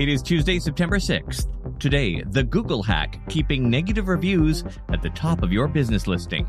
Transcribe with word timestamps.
It 0.00 0.08
is 0.08 0.22
Tuesday, 0.22 0.58
September 0.58 0.96
6th. 0.96 1.78
Today, 1.78 2.22
the 2.22 2.42
Google 2.42 2.82
hack 2.82 3.20
keeping 3.28 3.68
negative 3.68 4.08
reviews 4.08 4.64
at 4.88 5.02
the 5.02 5.10
top 5.10 5.42
of 5.42 5.52
your 5.52 5.68
business 5.68 6.06
listing. 6.06 6.48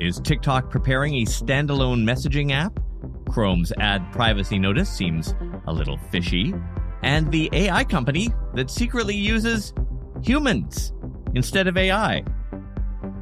Is 0.00 0.18
TikTok 0.18 0.70
preparing 0.70 1.16
a 1.16 1.26
standalone 1.26 2.02
messaging 2.02 2.50
app? 2.50 2.80
Chrome's 3.28 3.72
ad 3.72 4.10
privacy 4.10 4.58
notice 4.58 4.88
seems 4.88 5.34
a 5.66 5.72
little 5.72 5.98
fishy. 6.10 6.54
And 7.02 7.30
the 7.30 7.50
AI 7.52 7.84
company 7.84 8.30
that 8.54 8.70
secretly 8.70 9.16
uses 9.16 9.74
humans 10.22 10.94
instead 11.34 11.66
of 11.66 11.76
AI. 11.76 12.24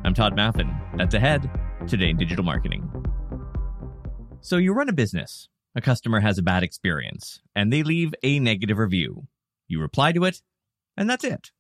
I'm 0.05 0.15
Tod 0.15 0.37
Maffin. 0.37 0.73
That's 0.97 1.15
ahead 1.17 1.51
today 1.89 2.11
in 2.11 2.17
digital 2.17 2.45
marketing. 2.45 2.89
So 4.43 4.59
you 4.59 4.75
run 4.75 4.89
a 4.89 4.93
business. 4.93 5.49
A 5.75 5.81
customer 5.81 6.21
has 6.21 6.39
a 6.39 6.43
bad 6.45 6.63
experience, 6.63 7.43
and 7.57 7.73
they 7.73 7.83
leave 7.83 8.15
a 8.23 8.39
negative 8.39 8.79
review. 8.79 9.27
You 9.69 9.81
reply 9.81 10.13
to 10.13 10.25
it, 10.25 10.43
and 10.97 11.09
that's 11.09 11.25
it. 11.25 11.51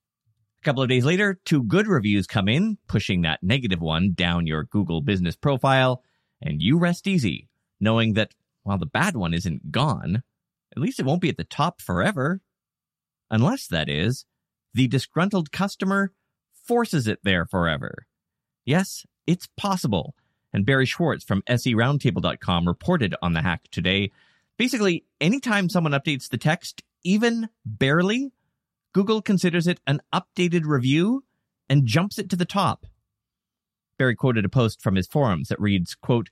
A 0.61 0.65
couple 0.65 0.83
of 0.83 0.89
days 0.89 1.05
later, 1.05 1.39
two 1.45 1.63
good 1.63 1.87
reviews 1.87 2.27
come 2.27 2.49
in, 2.49 2.79
pushing 2.89 3.23
that 3.23 3.43
negative 3.43 3.81
one 3.81 4.13
down 4.15 4.47
your 4.47 4.65
Google 4.65 5.01
business 5.01 5.37
profile, 5.37 6.03
and 6.43 6.61
you 6.61 6.79
rest 6.79 7.07
easy, 7.07 7.49
knowing 7.81 8.15
that 8.15 8.35
while 8.63 8.79
the 8.79 8.87
bad 8.87 9.17
one 9.17 9.33
isn't 9.33 9.71
gone, 9.71 10.23
at 10.75 10.83
least 10.83 10.99
it 10.99 11.07
won't 11.07 11.21
be 11.21 11.29
at 11.29 11.37
the 11.37 11.45
top 11.45 11.81
forever. 11.81 12.41
Unless, 13.31 13.69
that 13.69 13.89
is, 13.89 14.25
the 14.75 14.89
disgruntled 14.89 15.53
customer 15.53 16.13
forces 16.53 17.07
it 17.07 17.21
there 17.23 17.47
forever. 17.47 18.07
Yes, 18.65 19.07
it's 19.27 19.49
possible. 19.57 20.15
And 20.53 20.67
Barry 20.67 20.87
Schwartz 20.87 21.25
from 21.25 21.43
SERoundtable.com 21.43 22.67
reported 22.67 23.15
on 23.23 23.33
the 23.33 23.43
hack 23.43 23.63
today. 23.71 24.11
Basically, 24.57 25.05
anytime 25.21 25.69
someone 25.69 25.93
updates 25.93 26.29
the 26.29 26.39
text, 26.39 26.83
even 27.07 27.49
barely, 27.65 28.33
Google 28.93 29.23
considers 29.23 29.69
it 29.69 29.81
an 29.87 30.01
updated 30.13 30.65
review 30.65 31.23
and 31.69 31.87
jumps 31.87 32.19
it 32.19 32.29
to 32.31 32.37
the 32.37 32.45
top. 32.45 32.85
Barry 33.97 34.17
quoted 34.17 34.45
a 34.45 34.49
post 34.49 34.83
from 34.83 34.97
his 34.97 35.07
forums 35.07 35.49
that 35.49 35.61
reads, 35.61 35.95
quote, 35.95 36.29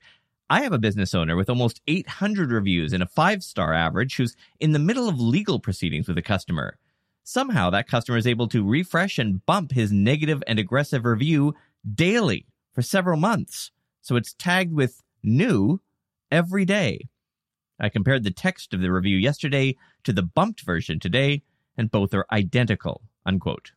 I 0.49 0.61
have 0.61 0.73
a 0.73 0.77
business 0.77 1.15
owner 1.15 1.35
with 1.35 1.49
almost 1.49 1.81
800 1.87 2.51
reviews 2.51 2.91
and 2.91 3.01
a 3.01 3.07
five 3.07 3.41
star 3.41 3.73
average 3.73 4.17
who's 4.17 4.35
in 4.59 4.73
the 4.73 4.79
middle 4.79 5.07
of 5.07 5.19
legal 5.19 5.59
proceedings 5.59 6.07
with 6.07 6.17
a 6.17 6.21
customer. 6.21 6.77
Somehow 7.23 7.69
that 7.71 7.87
customer 7.87 8.17
is 8.17 8.27
able 8.27 8.47
to 8.49 8.67
refresh 8.67 9.17
and 9.17 9.43
bump 9.45 9.71
his 9.71 9.91
negative 9.91 10.43
and 10.45 10.59
aggressive 10.59 11.05
review 11.05 11.55
daily 11.95 12.45
for 12.73 12.81
several 12.81 13.17
months. 13.17 13.71
So 14.01 14.17
it's 14.17 14.33
tagged 14.33 14.73
with 14.73 15.01
new 15.23 15.79
every 16.29 16.65
day. 16.65 17.07
I 17.79 17.89
compared 17.89 18.23
the 18.23 18.31
text 18.31 18.73
of 18.73 18.81
the 18.81 18.91
review 18.91 19.17
yesterday 19.17 19.75
to 20.03 20.13
the 20.13 20.23
bumped 20.23 20.61
version 20.61 20.99
today, 20.99 21.43
and 21.77 21.91
both 21.91 22.13
are 22.13 22.25
identical. 22.31 23.01
Unquote. 23.25 23.71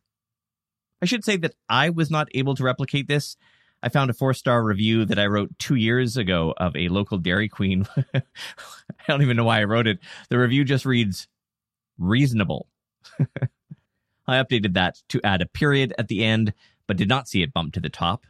I 1.01 1.05
should 1.05 1.23
say 1.23 1.37
that 1.37 1.55
I 1.67 1.89
was 1.89 2.11
not 2.11 2.27
able 2.33 2.55
to 2.55 2.63
replicate 2.63 3.07
this. 3.07 3.37
I 3.81 3.89
found 3.89 4.09
a 4.09 4.13
four 4.13 4.33
star 4.33 4.63
review 4.63 5.05
that 5.05 5.19
I 5.19 5.27
wrote 5.27 5.57
two 5.57 5.75
years 5.75 6.17
ago 6.17 6.53
of 6.57 6.75
a 6.75 6.89
local 6.89 7.17
Dairy 7.17 7.47
Queen. 7.47 7.87
I 8.13 8.21
don't 9.07 9.21
even 9.21 9.37
know 9.37 9.45
why 9.45 9.61
I 9.61 9.65
wrote 9.65 9.87
it. 9.87 9.99
The 10.29 10.37
review 10.37 10.65
just 10.65 10.85
reads 10.85 11.27
reasonable. 11.97 12.67
I 14.27 14.43
updated 14.43 14.73
that 14.73 15.01
to 15.09 15.21
add 15.23 15.41
a 15.41 15.47
period 15.47 15.93
at 15.97 16.07
the 16.07 16.23
end, 16.23 16.53
but 16.87 16.97
did 16.97 17.09
not 17.09 17.27
see 17.27 17.41
it 17.41 17.53
bump 17.53 17.73
to 17.73 17.79
the 17.79 17.89
top. 17.89 18.25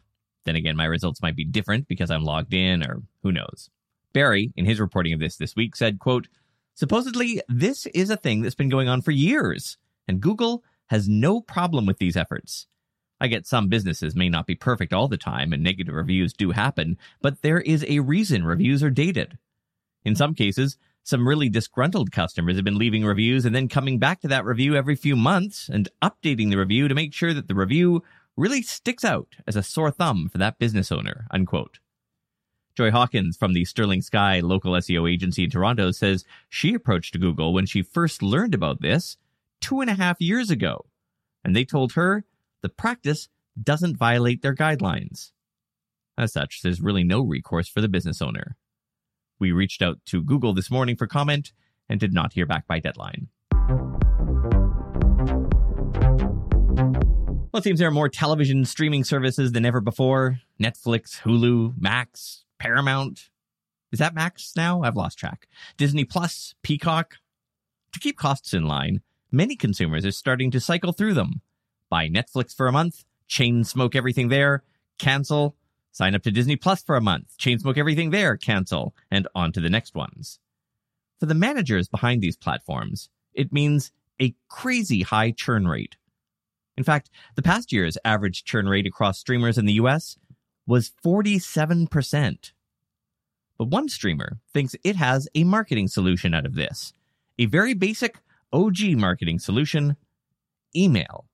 Then 0.45 0.56
again, 0.56 0.76
my 0.76 0.86
results 0.86 1.22
might 1.22 1.36
be 1.36 1.45
different 1.45 1.88
because 1.88 2.11
I'm 2.11 2.23
logged 2.23 2.54
in 2.54 2.83
or 2.83 3.02
who 3.23 3.31
knows. 3.31 3.70
Barry, 4.13 4.52
in 4.55 4.65
his 4.65 4.79
reporting 4.79 5.13
of 5.13 5.19
this 5.19 5.38
this 5.38 5.55
week, 5.55 5.75
said, 5.75 5.99
quote, 5.99 6.27
Supposedly, 6.73 7.41
this 7.49 7.85
is 7.88 8.09
a 8.09 8.17
thing 8.17 8.41
that's 8.41 8.55
been 8.55 8.69
going 8.69 8.88
on 8.88 9.02
for 9.02 9.11
years, 9.11 9.77
and 10.07 10.21
Google 10.21 10.63
has 10.88 11.09
no 11.09 11.41
problem 11.41 11.85
with 11.85 11.97
these 11.97 12.17
efforts. 12.17 12.67
I 13.21 13.27
get 13.27 13.45
some 13.45 13.67
businesses 13.67 14.15
may 14.15 14.30
not 14.30 14.47
be 14.47 14.55
perfect 14.55 14.93
all 14.93 15.07
the 15.07 15.17
time, 15.17 15.52
and 15.52 15.61
negative 15.61 15.93
reviews 15.93 16.33
do 16.33 16.52
happen, 16.52 16.98
but 17.21 17.42
there 17.42 17.59
is 17.59 17.86
a 17.87 17.99
reason 17.99 18.45
reviews 18.45 18.81
are 18.81 18.89
dated. 18.89 19.37
In 20.05 20.15
some 20.15 20.33
cases, 20.33 20.77
some 21.03 21.27
really 21.27 21.49
disgruntled 21.49 22.11
customers 22.11 22.55
have 22.55 22.64
been 22.64 22.77
leaving 22.77 23.03
reviews 23.03 23.45
and 23.45 23.53
then 23.53 23.67
coming 23.67 23.99
back 23.99 24.21
to 24.21 24.27
that 24.30 24.45
review 24.45 24.75
every 24.75 24.95
few 24.95 25.15
months 25.15 25.67
and 25.67 25.89
updating 26.02 26.49
the 26.49 26.58
review 26.58 26.87
to 26.87 26.95
make 26.95 27.14
sure 27.14 27.33
that 27.33 27.48
the 27.48 27.55
review 27.55 28.03
really 28.37 28.61
sticks 28.61 29.03
out 29.03 29.36
as 29.48 29.55
a 29.55 29.64
sore 29.64 29.92
thumb 29.92 30.30
for 30.31 30.37
that 30.37 30.59
business 30.59 30.92
owner. 30.92 31.25
Unquote. 31.31 31.80
Joy 32.80 32.92
Hawkins 32.92 33.36
from 33.36 33.52
the 33.52 33.66
Sterling 33.66 34.02
Sky 34.02 34.40
local 34.40 34.72
SEO 34.72 35.12
agency 35.12 35.44
in 35.44 35.50
Toronto 35.50 35.92
says 35.92 36.23
she 36.48 36.73
approached 36.73 37.20
Google 37.20 37.52
when 37.52 37.66
she 37.66 37.82
first 37.82 38.23
learned 38.23 38.56
about 38.56 38.80
this 38.80 39.17
two 39.60 39.82
and 39.82 39.90
a 39.90 39.95
half 39.95 40.22
years 40.22 40.50
ago, 40.50 40.86
and 41.44 41.54
they 41.54 41.66
told 41.66 41.92
her 41.92 42.23
the 42.62 42.70
practice 42.70 43.28
doesn't 43.62 43.98
violate 43.98 44.42
their 44.42 44.56
guidelines. 44.56 45.34
As 46.17 46.32
such, 46.32 46.62
there's 46.62 46.80
really 46.80 47.04
no 47.04 47.22
recourse 47.22 47.67
for 47.67 47.82
the 47.82 47.90
business 47.90 48.22
owner. 48.22 48.56
We 49.40 49.52
reached 49.52 49.82
out 49.82 49.98
to 50.06 50.23
Google 50.23 50.54
this 50.54 50.72
morning 50.72 50.96
for 50.96 51.06
comment 51.06 51.52
and 51.90 52.00
did 52.00 52.14
not 52.14 52.32
hear 52.32 52.46
back 52.46 52.66
by 52.66 52.80
deadline. 52.80 53.28
Well, 57.52 57.60
it 57.60 57.64
seems 57.66 57.80
there 57.80 57.90
are 57.90 57.92
more 57.92 58.08
television 58.08 58.64
streaming 58.64 59.04
services 59.04 59.52
than 59.52 59.66
ever 59.66 59.82
before 59.82 60.40
Netflix, 60.61 61.20
Hulu, 61.23 61.73
Max, 61.78 62.46
Paramount. 62.59 63.30
Is 63.92 63.99
that 63.99 64.14
Max 64.14 64.53
now? 64.55 64.83
I've 64.83 64.95
lost 64.95 65.17
track. 65.17 65.47
Disney 65.77 66.05
Plus, 66.05 66.53
Peacock. 66.61 67.15
To 67.93 67.99
keep 67.99 68.17
costs 68.17 68.53
in 68.53 68.65
line, 68.65 69.02
many 69.31 69.55
consumers 69.55 70.05
are 70.05 70.11
starting 70.11 70.52
to 70.52 70.59
cycle 70.59 70.93
through 70.93 71.15
them. 71.15 71.42
Buy 71.89 72.08
Netflix 72.08 72.55
for 72.55 72.67
a 72.67 72.71
month, 72.71 73.03
chain 73.27 73.64
smoke 73.64 73.95
everything 73.95 74.27
there, 74.27 74.64
cancel, 74.99 75.55
sign 75.92 76.14
up 76.14 76.21
to 76.23 76.31
Disney 76.31 76.55
Plus 76.55 76.83
for 76.83 76.95
a 76.95 77.02
month, 77.02 77.36
chain 77.37 77.58
smoke 77.58 77.77
everything 77.77 78.11
there, 78.11 78.37
cancel, 78.37 78.93
and 79.09 79.27
on 79.33 79.52
to 79.53 79.61
the 79.61 79.69
next 79.69 79.95
ones. 79.95 80.39
For 81.19 81.25
the 81.25 81.33
managers 81.33 81.87
behind 81.87 82.21
these 82.21 82.37
platforms, 82.37 83.09
it 83.33 83.52
means 83.52 83.92
a 84.21 84.36
crazy 84.49 85.02
high 85.02 85.31
churn 85.31 85.67
rate. 85.67 85.98
In 86.77 86.83
fact, 86.83 87.09
the 87.36 87.42
past 87.42 87.73
year's 87.73 87.98
average 88.05 88.43
churn 88.43 88.69
rate 88.69 88.87
across 88.87 89.19
streamers 89.19 89.58
in 89.58 89.65
the 89.65 89.73
US 89.73 90.17
was 90.69 90.91
47%. 91.03 92.52
But 93.57 93.69
one 93.69 93.89
streamer 93.89 94.37
thinks 94.53 94.75
it 94.83 94.95
has 94.95 95.27
a 95.33 95.43
marketing 95.43 95.87
solution 95.87 96.35
out 96.35 96.45
of 96.45 96.53
this. 96.53 96.93
A 97.39 97.47
very 97.47 97.73
basic 97.73 98.19
OG 98.53 98.91
marketing 98.91 99.39
solution 99.39 99.97
email. 100.75 101.25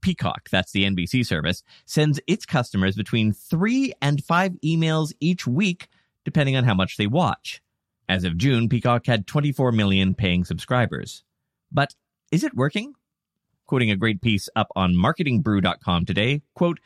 Peacock, 0.00 0.48
that's 0.50 0.72
the 0.72 0.84
NBC 0.84 1.26
service, 1.26 1.62
sends 1.84 2.18
its 2.26 2.46
customers 2.46 2.96
between 2.96 3.34
three 3.34 3.92
and 4.00 4.24
five 4.24 4.52
emails 4.64 5.12
each 5.20 5.46
week, 5.46 5.88
depending 6.24 6.56
on 6.56 6.64
how 6.64 6.74
much 6.74 6.96
they 6.96 7.06
watch. 7.06 7.60
As 8.08 8.24
of 8.24 8.38
June, 8.38 8.70
Peacock 8.70 9.04
had 9.04 9.26
24 9.26 9.72
million 9.72 10.14
paying 10.14 10.44
subscribers. 10.44 11.24
But 11.70 11.94
is 12.32 12.42
it 12.42 12.54
working? 12.54 12.94
Quoting 13.66 13.90
a 13.90 13.96
great 13.96 14.22
piece 14.22 14.48
up 14.56 14.68
on 14.74 14.94
marketingbrew.com 14.94 16.06
today, 16.06 16.40
quote, 16.54 16.78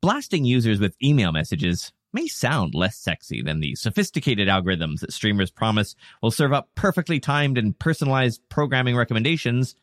Blasting 0.00 0.44
users 0.44 0.78
with 0.78 0.94
email 1.02 1.32
messages 1.32 1.92
may 2.12 2.28
sound 2.28 2.72
less 2.72 2.96
sexy 2.96 3.42
than 3.42 3.58
the 3.58 3.74
sophisticated 3.74 4.46
algorithms 4.46 5.00
that 5.00 5.12
streamers 5.12 5.50
promise 5.50 5.96
will 6.22 6.30
serve 6.30 6.52
up 6.52 6.68
perfectly 6.76 7.18
timed 7.18 7.58
and 7.58 7.76
personalized 7.76 8.40
programming 8.48 8.96
recommendations, 8.96 9.74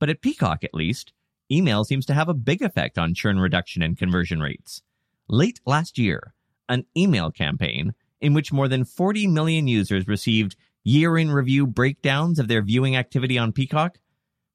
but 0.00 0.10
at 0.10 0.20
Peacock 0.22 0.64
at 0.64 0.74
least, 0.74 1.12
email 1.52 1.84
seems 1.84 2.04
to 2.06 2.14
have 2.14 2.28
a 2.28 2.34
big 2.34 2.62
effect 2.62 2.98
on 2.98 3.14
churn 3.14 3.38
reduction 3.38 3.80
and 3.80 3.96
conversion 3.96 4.40
rates. 4.40 4.82
Late 5.28 5.60
last 5.64 5.98
year, 5.98 6.34
an 6.68 6.84
email 6.96 7.30
campaign 7.30 7.94
in 8.20 8.34
which 8.34 8.52
more 8.52 8.66
than 8.66 8.84
40 8.84 9.28
million 9.28 9.68
users 9.68 10.08
received 10.08 10.56
year 10.82 11.16
in 11.16 11.30
review 11.30 11.64
breakdowns 11.64 12.40
of 12.40 12.48
their 12.48 12.60
viewing 12.60 12.96
activity 12.96 13.38
on 13.38 13.52
Peacock 13.52 13.98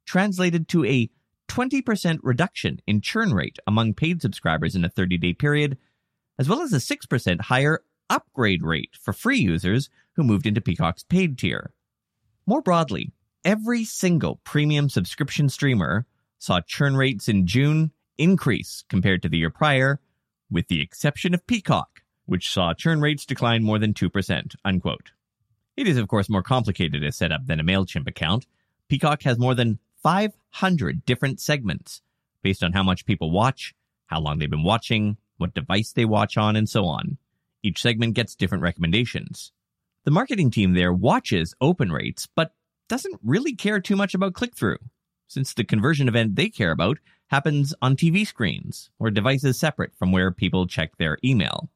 translated 0.06 0.68
to 0.68 0.84
a 0.84 1.10
20% 1.50 2.20
reduction 2.24 2.80
in 2.88 3.02
churn 3.02 3.34
rate 3.34 3.58
among 3.68 3.94
paid 3.94 4.22
subscribers 4.22 4.76
in 4.76 4.86
a 4.86 4.90
30 4.90 5.18
day 5.18 5.34
period, 5.34 5.78
as 6.38 6.48
well 6.48 6.62
as 6.62 6.72
a 6.72 6.78
6% 6.78 7.42
higher 7.42 7.82
upgrade 8.10 8.64
rate 8.64 8.92
for 9.00 9.12
free 9.12 9.40
users 9.40 9.90
who 10.14 10.24
moved 10.24 10.46
into 10.46 10.62
Peacock's 10.62 11.04
paid 11.04 11.38
tier. 11.38 11.74
More 12.46 12.62
broadly, 12.62 13.12
every 13.44 13.84
single 13.84 14.40
premium 14.44 14.90
subscription 14.90 15.50
streamer 15.50 16.06
saw 16.38 16.62
churn 16.62 16.96
rates 16.96 17.28
in 17.28 17.46
June 17.46 17.92
increase 18.18 18.84
compared 18.90 19.22
to 19.22 19.30
the 19.30 19.38
year 19.38 19.50
prior, 19.50 20.00
with 20.50 20.68
the 20.68 20.82
exception 20.82 21.34
of 21.34 21.46
Peacock, 21.46 22.02
which 22.26 22.52
saw 22.52 22.74
churn 22.74 23.02
rates 23.02 23.26
decline 23.26 23.64
more 23.64 23.80
than 23.80 23.94
2%. 23.94 24.56
Unquote. 24.66 25.12
It 25.78 25.88
is, 25.88 25.98
of 25.98 26.08
course, 26.08 26.30
more 26.30 26.44
complicated 26.44 27.04
a 27.04 27.12
setup 27.12 27.46
than 27.46 27.60
a 27.60 27.64
MailChimp 27.64 28.08
account. 28.08 28.46
Peacock 28.90 29.24
has 29.24 29.38
more 29.38 29.56
than 29.56 29.80
500 30.04 31.06
different 31.06 31.40
segments 31.40 32.02
based 32.42 32.64
on 32.64 32.74
how 32.74 32.84
much 32.84 33.06
people 33.06 33.32
watch, 33.32 33.74
how 34.08 34.20
long 34.20 34.40
they've 34.40 34.50
been 34.50 34.64
watching, 34.64 35.18
what 35.38 35.54
device 35.54 35.92
they 35.92 36.06
watch 36.06 36.38
on, 36.38 36.56
and 36.56 36.70
so 36.70 36.86
on. 36.86 37.18
Each 37.64 37.82
segment 37.82 38.14
gets 38.14 38.36
different 38.36 38.64
recommendations. 38.64 39.52
The 40.06 40.12
marketing 40.12 40.52
team 40.52 40.74
there 40.74 40.94
watches 40.94 41.54
open 41.60 41.92
rates, 41.92 42.28
but 42.34 42.54
doesn't 42.88 43.20
really 43.24 43.54
care 43.56 43.80
too 43.80 43.96
much 43.96 44.14
about 44.14 44.34
click 44.34 44.56
through. 44.56 44.78
since 45.28 45.54
the 45.54 45.64
conversion 45.64 46.08
event 46.08 46.36
they 46.36 46.50
care 46.50 46.72
about 46.72 46.98
happens 47.28 47.74
on 47.84 47.96
TV 47.96 48.26
screens 48.26 48.90
or 48.98 49.12
devices 49.12 49.60
separate 49.60 49.96
from 49.96 50.12
where 50.12 50.32
people 50.32 50.66
check 50.66 50.98
their 50.98 51.20
email. 51.24 51.70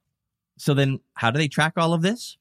So 0.57 0.73
then, 0.73 0.99
how 1.13 1.29
do 1.29 1.37
they 1.37 1.47
track 1.47 1.73
all 1.77 1.93
of 1.93 2.01
this? 2.01 2.37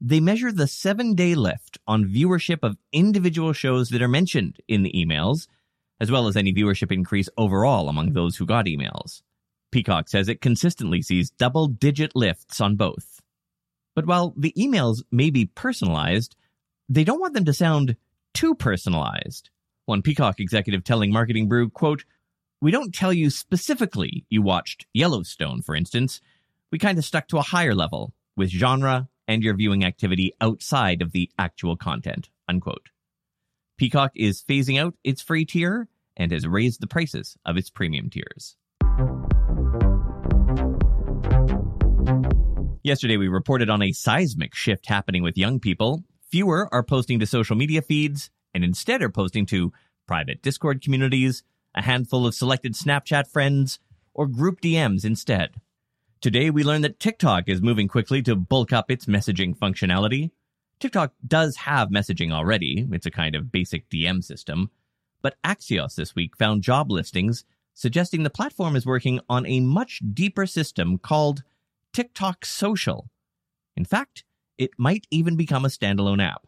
They 0.00 0.20
measure 0.20 0.52
the 0.52 0.66
seven 0.66 1.14
day 1.14 1.34
lift 1.34 1.78
on 1.86 2.04
viewership 2.04 2.58
of 2.62 2.76
individual 2.92 3.52
shows 3.52 3.88
that 3.90 4.02
are 4.02 4.08
mentioned 4.08 4.58
in 4.68 4.82
the 4.82 4.92
emails, 4.92 5.48
as 6.00 6.10
well 6.10 6.26
as 6.26 6.36
any 6.36 6.52
viewership 6.52 6.92
increase 6.92 7.28
overall 7.38 7.88
among 7.88 8.12
those 8.12 8.36
who 8.36 8.46
got 8.46 8.66
emails. 8.66 9.22
Peacock 9.72 10.08
says 10.08 10.28
it 10.28 10.40
consistently 10.40 11.00
sees 11.00 11.30
double 11.30 11.66
digit 11.66 12.14
lifts 12.14 12.60
on 12.60 12.76
both. 12.76 13.20
But 13.94 14.06
while 14.06 14.34
the 14.36 14.52
emails 14.56 15.02
may 15.10 15.30
be 15.30 15.46
personalized, 15.46 16.36
they 16.88 17.04
don't 17.04 17.20
want 17.20 17.34
them 17.34 17.46
to 17.46 17.54
sound 17.54 17.96
too 18.34 18.54
personalized. 18.54 19.48
One 19.86 20.02
Peacock 20.02 20.40
executive 20.40 20.84
telling 20.84 21.10
Marketing 21.10 21.48
Brew, 21.48 21.70
quote, 21.70 22.04
We 22.60 22.70
don't 22.70 22.94
tell 22.94 23.12
you 23.12 23.30
specifically 23.30 24.26
you 24.28 24.42
watched 24.42 24.86
Yellowstone, 24.92 25.62
for 25.62 25.74
instance. 25.74 26.20
We 26.70 26.78
kind 26.78 26.98
of 26.98 27.04
stuck 27.04 27.28
to 27.28 27.38
a 27.38 27.42
higher 27.42 27.74
level 27.74 28.12
with 28.36 28.50
genre 28.50 29.08
and 29.28 29.42
your 29.42 29.54
viewing 29.54 29.84
activity 29.84 30.32
outside 30.40 31.02
of 31.02 31.12
the 31.12 31.30
actual 31.38 31.76
content, 31.76 32.30
unquote. 32.48 32.90
Peacock 33.76 34.12
is 34.14 34.42
phasing 34.42 34.80
out 34.80 34.94
its 35.04 35.20
free 35.20 35.44
tier 35.44 35.88
and 36.16 36.32
has 36.32 36.46
raised 36.46 36.80
the 36.80 36.86
prices 36.86 37.36
of 37.44 37.56
its 37.56 37.68
premium 37.68 38.08
tiers. 38.08 38.56
Yesterday, 42.82 43.16
we 43.16 43.28
reported 43.28 43.68
on 43.68 43.82
a 43.82 43.92
seismic 43.92 44.54
shift 44.54 44.86
happening 44.86 45.22
with 45.22 45.36
young 45.36 45.58
people. 45.58 46.04
Fewer 46.30 46.72
are 46.72 46.84
posting 46.84 47.18
to 47.18 47.26
social 47.26 47.56
media 47.56 47.82
feeds 47.82 48.30
and 48.54 48.62
instead 48.64 49.02
are 49.02 49.10
posting 49.10 49.44
to 49.46 49.72
private 50.06 50.40
Discord 50.40 50.80
communities, 50.80 51.42
a 51.74 51.82
handful 51.82 52.26
of 52.26 52.34
selected 52.34 52.74
Snapchat 52.74 53.26
friends, 53.26 53.80
or 54.14 54.26
group 54.26 54.60
DMs 54.60 55.04
instead. 55.04 55.60
Today, 56.26 56.50
we 56.50 56.64
learned 56.64 56.82
that 56.82 56.98
TikTok 56.98 57.48
is 57.48 57.62
moving 57.62 57.86
quickly 57.86 58.20
to 58.22 58.34
bulk 58.34 58.72
up 58.72 58.90
its 58.90 59.06
messaging 59.06 59.56
functionality. 59.56 60.32
TikTok 60.80 61.12
does 61.24 61.54
have 61.54 61.90
messaging 61.90 62.32
already, 62.32 62.84
it's 62.90 63.06
a 63.06 63.12
kind 63.12 63.36
of 63.36 63.52
basic 63.52 63.88
DM 63.88 64.24
system. 64.24 64.72
But 65.22 65.36
Axios 65.44 65.94
this 65.94 66.16
week 66.16 66.36
found 66.36 66.64
job 66.64 66.90
listings 66.90 67.44
suggesting 67.74 68.24
the 68.24 68.28
platform 68.28 68.74
is 68.74 68.84
working 68.84 69.20
on 69.28 69.46
a 69.46 69.60
much 69.60 70.02
deeper 70.12 70.46
system 70.46 70.98
called 70.98 71.44
TikTok 71.92 72.44
Social. 72.44 73.08
In 73.76 73.84
fact, 73.84 74.24
it 74.58 74.70
might 74.76 75.06
even 75.12 75.36
become 75.36 75.64
a 75.64 75.68
standalone 75.68 76.20
app. 76.20 76.44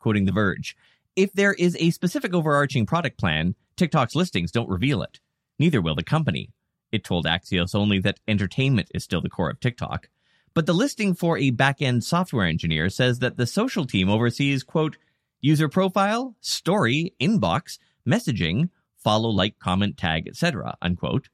Quoting 0.00 0.24
The 0.24 0.32
Verge, 0.32 0.76
if 1.14 1.32
there 1.34 1.52
is 1.52 1.76
a 1.78 1.90
specific 1.90 2.34
overarching 2.34 2.84
product 2.84 3.16
plan, 3.16 3.54
TikTok's 3.76 4.16
listings 4.16 4.50
don't 4.50 4.68
reveal 4.68 5.04
it. 5.04 5.20
Neither 5.56 5.80
will 5.80 5.94
the 5.94 6.02
company. 6.02 6.50
It 6.92 7.04
told 7.04 7.26
Axios 7.26 7.74
only 7.74 7.98
that 8.00 8.20
entertainment 8.26 8.88
is 8.94 9.04
still 9.04 9.20
the 9.20 9.28
core 9.28 9.50
of 9.50 9.60
TikTok. 9.60 10.08
But 10.54 10.66
the 10.66 10.72
listing 10.72 11.14
for 11.14 11.38
a 11.38 11.50
back-end 11.50 12.04
software 12.04 12.46
engineer 12.46 12.88
says 12.88 13.18
that 13.20 13.36
the 13.36 13.46
social 13.46 13.84
team 13.84 14.08
oversees, 14.08 14.64
quote, 14.64 14.96
user 15.40 15.68
profile, 15.68 16.34
story, 16.40 17.14
inbox, 17.20 17.78
messaging, 18.06 18.70
follow, 18.96 19.28
like, 19.28 19.58
comment, 19.58 19.96
tag, 19.96 20.26
etc., 20.26 20.76
unquote. 20.82 21.28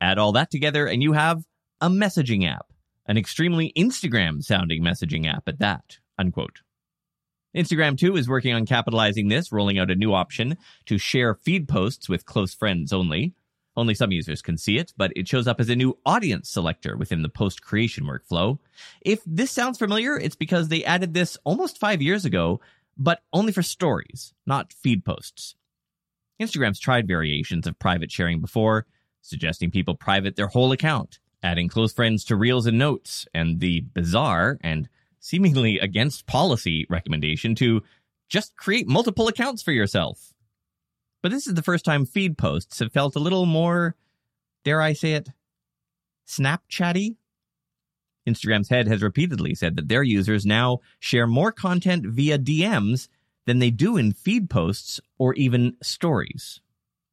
Add 0.00 0.18
all 0.18 0.32
that 0.32 0.50
together 0.50 0.86
and 0.86 1.02
you 1.02 1.12
have 1.12 1.44
a 1.80 1.88
messaging 1.88 2.48
app, 2.48 2.66
an 3.06 3.16
extremely 3.16 3.72
Instagram 3.76 4.42
sounding 4.42 4.82
messaging 4.82 5.32
app 5.32 5.46
at 5.46 5.60
that, 5.60 5.98
unquote. 6.18 6.62
Instagram 7.56 7.98
too 7.98 8.16
is 8.16 8.28
working 8.28 8.54
on 8.54 8.66
capitalizing 8.66 9.28
this, 9.28 9.52
rolling 9.52 9.78
out 9.78 9.90
a 9.90 9.94
new 9.94 10.14
option 10.14 10.56
to 10.86 10.98
share 10.98 11.34
feed 11.34 11.68
posts 11.68 12.08
with 12.08 12.24
close 12.24 12.54
friends 12.54 12.92
only. 12.92 13.34
Only 13.76 13.94
some 13.94 14.12
users 14.12 14.42
can 14.42 14.58
see 14.58 14.76
it, 14.76 14.92
but 14.96 15.12
it 15.16 15.26
shows 15.26 15.46
up 15.46 15.60
as 15.60 15.68
a 15.70 15.76
new 15.76 15.98
audience 16.04 16.50
selector 16.50 16.96
within 16.96 17.22
the 17.22 17.28
post 17.28 17.62
creation 17.62 18.04
workflow. 18.04 18.58
If 19.00 19.20
this 19.26 19.50
sounds 19.50 19.78
familiar, 19.78 20.18
it's 20.18 20.36
because 20.36 20.68
they 20.68 20.84
added 20.84 21.14
this 21.14 21.38
almost 21.44 21.78
five 21.78 22.02
years 22.02 22.24
ago, 22.24 22.60
but 22.98 23.22
only 23.32 23.52
for 23.52 23.62
stories, 23.62 24.34
not 24.46 24.72
feed 24.72 25.04
posts. 25.04 25.54
Instagram's 26.40 26.80
tried 26.80 27.08
variations 27.08 27.66
of 27.66 27.78
private 27.78 28.12
sharing 28.12 28.40
before, 28.40 28.86
suggesting 29.22 29.70
people 29.70 29.94
private 29.94 30.36
their 30.36 30.48
whole 30.48 30.72
account 30.72 31.18
adding 31.42 31.68
close 31.68 31.92
friends 31.92 32.24
to 32.24 32.36
reels 32.36 32.66
and 32.66 32.78
notes, 32.78 33.26
and 33.34 33.60
the 33.60 33.80
bizarre 33.80 34.58
and 34.62 34.88
seemingly 35.18 35.78
against 35.78 36.26
policy 36.26 36.86
recommendation 36.88 37.54
to 37.56 37.82
just 38.28 38.56
create 38.56 38.88
multiple 38.88 39.28
accounts 39.28 39.62
for 39.62 39.72
yourself. 39.72 40.31
But 41.22 41.30
this 41.30 41.46
is 41.46 41.54
the 41.54 41.62
first 41.62 41.84
time 41.84 42.04
feed 42.04 42.36
posts 42.36 42.80
have 42.80 42.92
felt 42.92 43.16
a 43.16 43.20
little 43.20 43.46
more, 43.46 43.94
dare 44.64 44.82
I 44.82 44.92
say 44.92 45.14
it, 45.14 45.28
Snapchatty. 46.26 47.16
Instagram's 48.28 48.68
head 48.68 48.88
has 48.88 49.02
repeatedly 49.02 49.54
said 49.54 49.76
that 49.76 49.88
their 49.88 50.02
users 50.02 50.44
now 50.44 50.80
share 51.00 51.26
more 51.26 51.52
content 51.52 52.06
via 52.06 52.38
DMs 52.38 53.08
than 53.46 53.58
they 53.58 53.70
do 53.70 53.96
in 53.96 54.12
feed 54.12 54.50
posts 54.50 55.00
or 55.18 55.34
even 55.34 55.76
stories. 55.82 56.60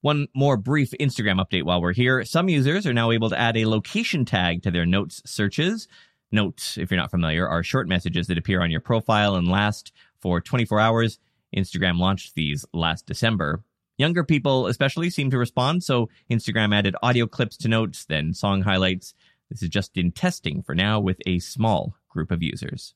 One 0.01 0.27
more 0.33 0.55
brief 0.55 0.91
Instagram 0.99 1.43
update 1.43 1.63
while 1.63 1.81
we're 1.81 1.93
here. 1.93 2.23
Some 2.23 2.47
users 2.47 2.87
are 2.87 2.93
now 2.93 3.11
able 3.11 3.29
to 3.29 3.39
add 3.39 3.57
a 3.57 3.65
location 3.65 4.23
tag 4.23 4.63
to 4.63 4.71
their 4.71 4.85
notes 4.85 5.21
searches. 5.25 5.87
Notes, 6.31 6.77
if 6.77 6.89
you're 6.89 6.99
not 6.99 7.11
familiar, 7.11 7.47
are 7.47 7.63
short 7.63 7.87
messages 7.87 8.27
that 8.27 8.37
appear 8.37 8.61
on 8.61 8.71
your 8.71 8.81
profile 8.81 9.35
and 9.35 9.47
last 9.47 9.91
for 10.19 10.39
24 10.39 10.79
hours. 10.79 11.19
Instagram 11.55 11.97
launched 11.97 12.35
these 12.35 12.65
last 12.73 13.07
December. 13.07 13.63
Younger 13.99 14.23
people 14.23 14.67
especially 14.67 15.09
seem 15.09 15.29
to 15.29 15.37
respond, 15.37 15.83
so 15.83 16.07
Instagram 16.31 16.73
added 16.73 16.95
audio 17.03 17.27
clips 17.27 17.57
to 17.57 17.67
notes, 17.67 18.05
then 18.05 18.33
song 18.33 18.61
highlights. 18.61 19.13
This 19.49 19.61
is 19.61 19.67
just 19.67 19.97
in 19.97 20.13
testing 20.13 20.63
for 20.63 20.73
now 20.73 21.01
with 21.01 21.17
a 21.27 21.39
small 21.39 21.95
group 22.07 22.31
of 22.31 22.41
users. 22.41 22.95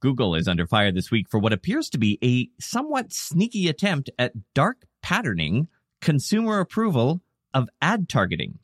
Google 0.00 0.34
is 0.34 0.46
under 0.46 0.66
fire 0.66 0.92
this 0.92 1.10
week 1.10 1.30
for 1.30 1.38
what 1.38 1.54
appears 1.54 1.88
to 1.88 1.98
be 1.98 2.18
a 2.22 2.50
somewhat 2.62 3.10
sneaky 3.10 3.68
attempt 3.68 4.10
at 4.18 4.34
dark 4.52 4.84
patterning 5.00 5.68
consumer 6.02 6.60
approval 6.60 7.22
of 7.54 7.70
ad 7.80 8.06
targeting. 8.06 8.58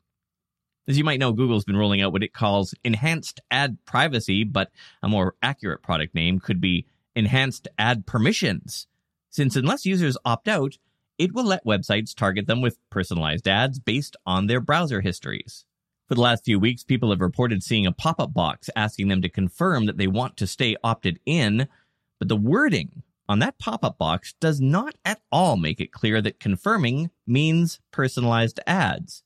As 0.86 0.98
you 0.98 1.04
might 1.04 1.18
know, 1.18 1.32
Google's 1.32 1.64
been 1.64 1.78
rolling 1.78 2.02
out 2.02 2.12
what 2.12 2.22
it 2.22 2.34
calls 2.34 2.74
enhanced 2.84 3.40
ad 3.50 3.78
privacy, 3.86 4.44
but 4.44 4.70
a 5.02 5.08
more 5.08 5.34
accurate 5.40 5.82
product 5.82 6.14
name 6.14 6.40
could 6.40 6.60
be 6.60 6.84
enhanced 7.18 7.66
ad 7.76 8.06
permissions. 8.06 8.86
Since 9.28 9.56
unless 9.56 9.84
users 9.84 10.16
opt 10.24 10.46
out, 10.46 10.78
it 11.18 11.34
will 11.34 11.44
let 11.44 11.66
websites 11.66 12.14
target 12.14 12.46
them 12.46 12.60
with 12.60 12.78
personalized 12.90 13.48
ads 13.48 13.80
based 13.80 14.16
on 14.24 14.46
their 14.46 14.60
browser 14.60 15.00
histories. 15.00 15.64
For 16.06 16.14
the 16.14 16.20
last 16.20 16.44
few 16.44 16.60
weeks, 16.60 16.84
people 16.84 17.10
have 17.10 17.20
reported 17.20 17.62
seeing 17.62 17.86
a 17.86 17.92
pop 17.92 18.20
up 18.20 18.32
box 18.32 18.70
asking 18.76 19.08
them 19.08 19.20
to 19.22 19.28
confirm 19.28 19.86
that 19.86 19.98
they 19.98 20.06
want 20.06 20.36
to 20.36 20.46
stay 20.46 20.76
opted 20.84 21.18
in, 21.26 21.66
but 22.20 22.28
the 22.28 22.36
wording 22.36 23.02
on 23.28 23.40
that 23.40 23.58
pop 23.58 23.84
up 23.84 23.98
box 23.98 24.34
does 24.40 24.60
not 24.60 24.94
at 25.04 25.20
all 25.32 25.56
make 25.56 25.80
it 25.80 25.92
clear 25.92 26.22
that 26.22 26.40
confirming 26.40 27.10
means 27.26 27.80
personalized 27.90 28.60
ads. 28.64 29.24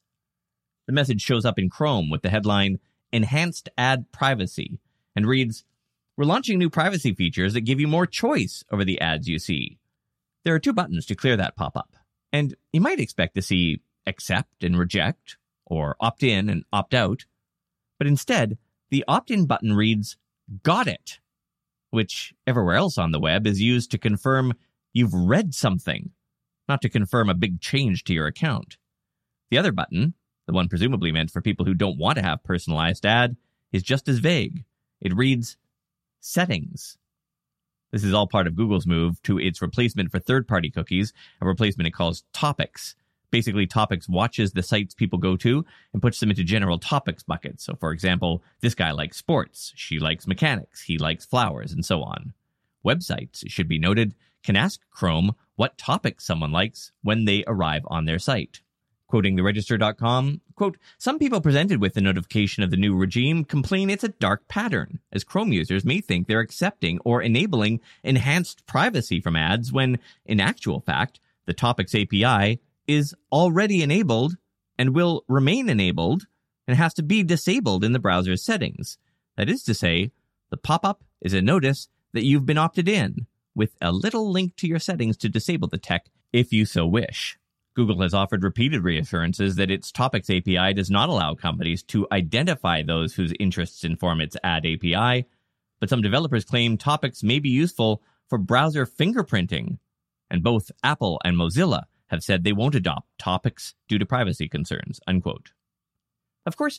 The 0.87 0.95
message 0.95 1.21
shows 1.21 1.45
up 1.45 1.59
in 1.59 1.69
Chrome 1.69 2.09
with 2.11 2.23
the 2.23 2.31
headline 2.31 2.81
Enhanced 3.13 3.69
Ad 3.77 4.11
Privacy 4.11 4.81
and 5.15 5.27
reads 5.27 5.65
We're 6.16 6.25
launching 6.25 6.59
new 6.59 6.69
privacy 6.69 7.14
features 7.14 7.54
that 7.54 7.62
give 7.62 7.81
you 7.81 7.88
more 7.88 8.07
choice 8.07 8.64
over 8.71 8.85
the 8.85 9.00
ads 9.00 9.28
you 9.28 9.38
see. 9.38 9.78
There 10.45 10.54
are 10.54 10.59
two 10.59 10.73
buttons 10.73 11.07
to 11.07 11.14
clear 11.14 11.37
that 11.37 11.57
pop 11.57 11.76
up, 11.76 11.97
and 12.33 12.54
you 12.73 12.81
might 12.81 13.00
expect 13.00 13.35
to 13.37 13.42
see 13.42 13.81
accept 14.07 14.62
and 14.62 14.78
reject 14.78 15.37
or 15.64 15.97
opt 16.00 16.23
in 16.23 16.49
and 16.49 16.64
opt 16.73 16.92
out. 16.92 17.25
But 17.99 18.07
instead, 18.07 18.59
the 18.90 19.04
opt 19.09 19.31
in 19.31 19.47
button 19.47 19.75
reads, 19.75 20.16
Got 20.62 20.87
it, 20.87 21.21
which 21.90 22.35
everywhere 22.47 22.75
else 22.76 22.99
on 22.99 23.12
the 23.12 23.21
web 23.21 23.47
is 23.47 23.61
used 23.61 23.90
to 23.92 23.99
confirm 23.99 24.52
you've 24.92 25.14
read 25.14 25.54
something, 25.54 26.11
not 26.69 26.83
to 26.83 26.90
confirm 26.90 27.31
a 27.31 27.35
big 27.35 27.61
change 27.61 28.04
to 28.04 28.12
your 28.12 28.26
account. 28.26 28.76
The 29.50 29.59
other 29.59 29.73
button, 29.73 30.14
the 30.47 30.52
one 30.52 30.69
presumably 30.69 31.12
meant 31.12 31.31
for 31.31 31.40
people 31.40 31.64
who 31.64 31.75
don't 31.75 31.99
want 31.99 32.16
to 32.16 32.25
have 32.25 32.45
personalized 32.45 33.07
ad, 33.07 33.37
is 33.73 33.83
just 33.83 34.09
as 34.09 34.19
vague. 34.19 34.64
It 35.00 35.16
reads, 35.16 35.57
Settings. 36.25 36.99
This 37.91 38.05
is 38.05 38.14
all 38.14 38.29
part 38.29 38.47
of 38.47 38.55
Google's 38.55 38.87
move 38.87 39.21
to 39.25 39.41
its 39.41 39.61
replacement 39.61 40.12
for 40.12 40.21
third 40.21 40.47
party 40.47 40.71
cookies, 40.71 41.12
a 41.41 41.47
replacement 41.47 41.88
it 41.88 41.95
calls 41.95 42.23
Topics, 42.33 42.95
basically 43.33 43.67
topics 43.67 44.09
watches 44.09 44.52
the 44.52 44.62
sites 44.62 44.95
people 44.95 45.19
go 45.19 45.37
to 45.37 45.64
and 45.93 46.00
puts 46.00 46.21
them 46.21 46.31
into 46.31 46.45
general 46.45 46.79
topics 46.79 47.25
buckets. 47.25 47.64
So, 47.64 47.75
for 47.75 47.91
example, 47.91 48.41
this 48.61 48.76
guy 48.76 48.93
likes 48.93 49.17
sports, 49.17 49.73
she 49.75 49.99
likes 49.99 50.29
mechanics, 50.29 50.83
he 50.83 50.97
likes 50.97 51.26
flowers, 51.26 51.73
and 51.73 51.85
so 51.85 52.05
on. 52.05 52.35
Websites, 52.87 53.43
it 53.43 53.50
should 53.50 53.69
be 53.69 53.81
noted, 53.81 54.14
can 54.45 54.55
ask 54.55 54.81
Chrome 54.93 55.35
what 55.57 55.76
topic 55.76 56.21
someone 56.21 56.52
likes 56.52 56.93
when 57.02 57.25
they 57.25 57.43
arrive 57.49 57.83
on 57.88 58.05
their 58.05 58.21
site. 58.21 58.61
Quoting 59.12 59.37
the 59.37 59.42
register.com, 59.42 60.40
quote, 60.54 60.78
some 60.97 61.19
people 61.19 61.42
presented 61.42 61.83
with 61.83 61.92
the 61.92 62.00
notification 62.00 62.62
of 62.62 62.71
the 62.71 62.78
new 62.78 62.97
regime 62.97 63.45
complain 63.45 63.90
it's 63.90 64.02
a 64.02 64.09
dark 64.09 64.49
pattern, 64.49 65.00
as 65.12 65.23
Chrome 65.23 65.52
users 65.52 65.85
may 65.85 66.00
think 66.00 66.26
they're 66.26 66.40
accepting 66.40 66.99
or 67.04 67.21
enabling 67.21 67.83
enhanced 68.02 68.64
privacy 68.64 69.21
from 69.21 69.37
ads 69.37 69.71
when, 69.71 69.99
in 70.25 70.40
actual 70.40 70.81
fact, 70.81 71.21
the 71.45 71.52
Topics 71.52 71.95
API 71.95 72.59
is 72.87 73.14
already 73.31 73.83
enabled 73.83 74.38
and 74.78 74.95
will 74.95 75.26
remain 75.28 75.69
enabled 75.69 76.25
and 76.66 76.78
has 76.78 76.95
to 76.95 77.02
be 77.02 77.23
disabled 77.23 77.85
in 77.85 77.92
the 77.92 77.99
browser's 77.99 78.42
settings. 78.42 78.97
That 79.37 79.50
is 79.50 79.62
to 79.64 79.75
say, 79.75 80.11
the 80.49 80.57
pop 80.57 80.87
up 80.87 81.04
is 81.21 81.35
a 81.35 81.42
notice 81.42 81.88
that 82.14 82.25
you've 82.25 82.47
been 82.47 82.57
opted 82.57 82.88
in, 82.88 83.26
with 83.54 83.75
a 83.83 83.92
little 83.92 84.33
link 84.33 84.57
to 84.57 84.66
your 84.66 84.78
settings 84.78 85.19
to 85.19 85.28
disable 85.28 85.69
the 85.69 85.76
tech 85.76 86.07
if 86.33 86.50
you 86.50 86.64
so 86.64 86.87
wish. 86.87 87.37
Google 87.75 88.02
has 88.02 88.12
offered 88.12 88.45
repeated 88.45 88.85
reassurances 88.85 89.57
that 89.57 89.71
its 89.71 89.91
Topics 89.91 90.29
API 90.29 90.75
does 90.75 90.91
not 90.91 91.09
allow 91.09 91.35
companies 91.35 91.83
to 91.85 92.07
identify 92.12 92.83
those 92.83 93.14
whose 93.14 93.33
interests 93.41 93.83
inform 93.83 94.21
its 94.21 94.37
ad 94.45 94.67
API, 94.67 95.26
but 95.81 95.88
some 95.88 96.02
developers 96.02 96.45
claim 96.45 96.76
Topics 96.76 97.23
may 97.23 97.38
be 97.38 97.49
useful 97.49 98.02
for 98.29 98.37
browser 98.38 98.85
fingerprinting, 98.87 99.79
and 100.31 100.43
both 100.43 100.71
Apple 100.85 101.21
and 101.25 101.37
Mozilla 101.37 101.85
have 102.09 102.23
said 102.23 102.45
they 102.45 102.52
won't 102.52 102.75
adopt 102.75 103.09
Topics 103.19 103.75
due 103.88 103.99
to 103.99 104.05
privacy 104.05 104.49
concerns. 104.49 105.00
Unquote. 105.07 105.52
Of 106.45 106.57
course, 106.57 106.79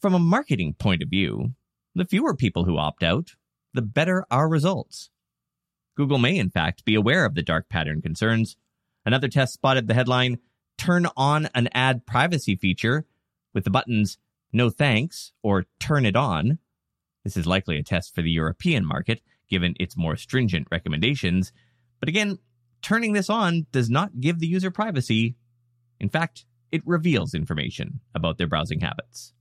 from 0.00 0.14
a 0.14 0.18
marketing 0.18 0.74
point 0.74 1.02
of 1.02 1.08
view, 1.08 1.52
the 1.94 2.04
fewer 2.04 2.34
people 2.34 2.64
who 2.64 2.78
opt 2.78 3.04
out, 3.04 3.36
the 3.74 3.82
better 3.82 4.26
our 4.30 4.48
results. 4.48 5.10
Google 5.96 6.18
may, 6.18 6.36
in 6.36 6.50
fact, 6.50 6.84
be 6.84 6.96
aware 6.96 7.24
of 7.24 7.34
the 7.34 7.42
dark 7.42 7.68
pattern 7.68 8.02
concerns 8.02 8.56
Another 9.04 9.28
test 9.28 9.54
spotted 9.54 9.88
the 9.88 9.94
headline 9.94 10.38
Turn 10.78 11.06
on 11.16 11.48
an 11.54 11.68
ad 11.72 12.06
privacy 12.06 12.56
feature 12.56 13.04
with 13.52 13.64
the 13.64 13.70
buttons 13.70 14.18
No 14.52 14.70
thanks 14.70 15.32
or 15.42 15.66
Turn 15.78 16.06
it 16.06 16.16
on. 16.16 16.58
This 17.24 17.36
is 17.36 17.46
likely 17.46 17.78
a 17.78 17.82
test 17.82 18.14
for 18.14 18.22
the 18.22 18.30
European 18.30 18.84
market, 18.84 19.20
given 19.48 19.74
its 19.78 19.96
more 19.96 20.16
stringent 20.16 20.66
recommendations. 20.70 21.52
But 22.00 22.08
again, 22.08 22.38
turning 22.80 23.12
this 23.12 23.30
on 23.30 23.66
does 23.70 23.88
not 23.90 24.20
give 24.20 24.40
the 24.40 24.46
user 24.46 24.70
privacy. 24.70 25.36
In 26.00 26.08
fact, 26.08 26.46
it 26.72 26.82
reveals 26.84 27.34
information 27.34 28.00
about 28.14 28.38
their 28.38 28.48
browsing 28.48 28.80
habits. 28.80 29.32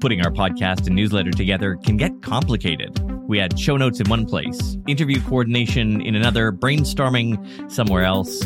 Putting 0.00 0.24
our 0.24 0.32
podcast 0.32 0.86
and 0.86 0.94
newsletter 0.94 1.30
together 1.32 1.76
can 1.76 1.96
get 1.96 2.22
complicated. 2.22 3.09
We 3.30 3.38
had 3.38 3.56
show 3.56 3.76
notes 3.76 4.00
in 4.00 4.08
one 4.08 4.26
place, 4.26 4.76
interview 4.88 5.22
coordination 5.22 6.00
in 6.00 6.16
another, 6.16 6.50
brainstorming 6.50 7.70
somewhere 7.70 8.02
else. 8.02 8.42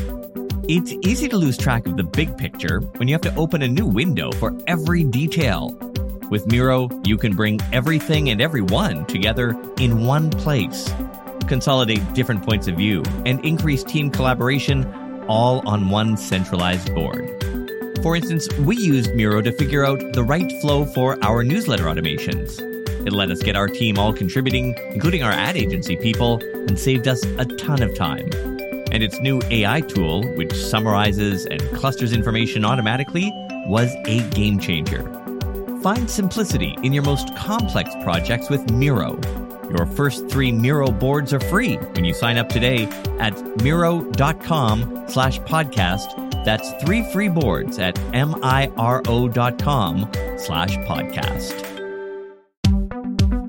It's 0.68 0.92
easy 1.08 1.26
to 1.30 1.38
lose 1.38 1.56
track 1.56 1.86
of 1.86 1.96
the 1.96 2.04
big 2.04 2.36
picture 2.36 2.80
when 2.96 3.08
you 3.08 3.14
have 3.14 3.22
to 3.22 3.34
open 3.34 3.62
a 3.62 3.66
new 3.66 3.86
window 3.86 4.30
for 4.32 4.54
every 4.66 5.02
detail. 5.04 5.70
With 6.30 6.46
Miro, 6.48 6.90
you 7.02 7.16
can 7.16 7.34
bring 7.34 7.60
everything 7.72 8.28
and 8.28 8.42
everyone 8.42 9.06
together 9.06 9.58
in 9.78 10.04
one 10.04 10.28
place, 10.28 10.92
consolidate 11.48 12.12
different 12.12 12.44
points 12.44 12.68
of 12.68 12.76
view, 12.76 13.02
and 13.24 13.42
increase 13.42 13.84
team 13.84 14.10
collaboration 14.10 14.84
all 15.28 15.66
on 15.66 15.88
one 15.88 16.18
centralized 16.18 16.94
board. 16.94 17.24
For 18.02 18.16
instance, 18.16 18.52
we 18.58 18.76
used 18.76 19.14
Miro 19.14 19.40
to 19.40 19.52
figure 19.52 19.86
out 19.86 20.12
the 20.12 20.22
right 20.22 20.52
flow 20.60 20.84
for 20.84 21.16
our 21.24 21.42
newsletter 21.42 21.84
automations. 21.84 22.73
It 23.06 23.12
let 23.12 23.30
us 23.30 23.42
get 23.42 23.56
our 23.56 23.68
team 23.68 23.98
all 23.98 24.12
contributing, 24.12 24.74
including 24.92 25.22
our 25.22 25.32
ad 25.32 25.56
agency 25.56 25.96
people, 25.96 26.40
and 26.54 26.78
saved 26.78 27.06
us 27.06 27.22
a 27.38 27.44
ton 27.44 27.82
of 27.82 27.94
time. 27.94 28.30
And 28.90 29.02
its 29.02 29.20
new 29.20 29.40
AI 29.50 29.80
tool, 29.82 30.22
which 30.36 30.54
summarizes 30.54 31.46
and 31.46 31.60
clusters 31.74 32.12
information 32.12 32.64
automatically, 32.64 33.30
was 33.66 33.94
a 34.06 34.28
game 34.30 34.58
changer. 34.58 35.02
Find 35.82 36.08
simplicity 36.08 36.76
in 36.82 36.92
your 36.92 37.02
most 37.02 37.34
complex 37.36 37.90
projects 38.02 38.48
with 38.48 38.70
Miro. 38.70 39.18
Your 39.68 39.86
first 39.86 40.28
three 40.28 40.52
Miro 40.52 40.90
boards 40.90 41.32
are 41.32 41.40
free 41.40 41.76
when 41.76 42.04
you 42.04 42.14
sign 42.14 42.38
up 42.38 42.48
today 42.48 42.86
at 43.18 43.34
Miro.com 43.62 45.04
slash 45.08 45.40
podcast. 45.40 46.44
That's 46.44 46.72
three 46.84 47.02
free 47.12 47.28
boards 47.28 47.78
at 47.78 47.98
M-I-R-O.com 48.14 50.10
slash 50.38 50.76
podcast. 50.78 51.73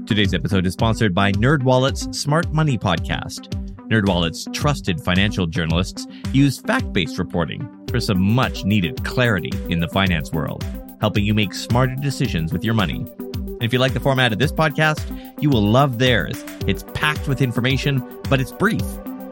Today's 0.06 0.36
episode 0.36 0.68
is 0.68 0.74
sponsored 0.74 1.16
by 1.16 1.32
NerdWallet's 1.32 2.16
Smart 2.16 2.54
Money 2.54 2.78
Podcast. 2.78 3.50
NerdWallet's 3.90 4.48
trusted 4.54 5.02
financial 5.02 5.48
journalists 5.48 6.06
use 6.32 6.60
fact-based 6.60 7.18
reporting 7.18 7.68
for 7.90 8.00
some 8.00 8.22
much-needed 8.22 9.04
clarity 9.04 9.50
in 9.68 9.80
the 9.80 9.88
finance 9.88 10.32
world, 10.32 10.64
helping 11.02 11.26
you 11.26 11.34
make 11.34 11.56
smarter 11.56 11.96
decisions 11.96 12.54
with 12.54 12.64
your 12.64 12.76
money. 12.76 13.04
And 13.18 13.64
if 13.64 13.74
you 13.74 13.80
like 13.80 13.96
the 13.96 14.00
format 14.00 14.32
of 14.32 14.38
this 14.38 14.52
podcast, 14.52 15.02
you 15.42 15.50
will 15.50 15.64
love 15.64 15.98
theirs. 15.98 16.46
It's 16.68 16.86
packed 16.94 17.28
with 17.28 17.42
information, 17.42 18.22
but 18.30 18.40
it's 18.40 18.52
brief. 18.52 18.84